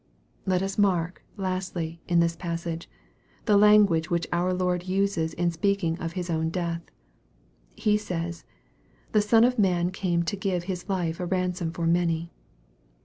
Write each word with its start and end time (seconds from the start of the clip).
Let 0.47 0.63
us 0.63 0.79
mark, 0.79 1.23
lastly, 1.37 2.01
in 2.07 2.21
this 2.21 2.35
passage, 2.35 2.89
the 3.45 3.55
language 3.55 4.09
which 4.09 4.25
our 4.31 4.51
Lord 4.51 4.87
uses 4.87 5.35
in 5.35 5.51
speaking 5.51 5.95
of 5.99 6.13
His 6.13 6.27
own 6.27 6.49
death. 6.49 6.81
He 7.75 7.97
says," 7.97 8.43
The 9.11 9.21
Son 9.21 9.43
of 9.43 9.59
Man 9.59 9.91
came 9.91 10.23
to 10.23 10.35
give 10.35 10.63
His 10.63 10.89
life 10.89 11.19
a 11.19 11.27
ransom 11.27 11.71
for 11.71 11.85
many." 11.85 12.31